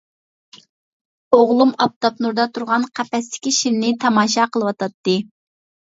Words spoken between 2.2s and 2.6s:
نۇرىدا